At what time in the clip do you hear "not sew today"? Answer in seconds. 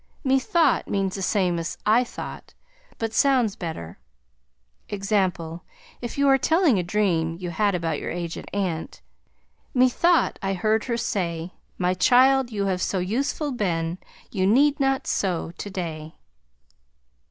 14.79-16.15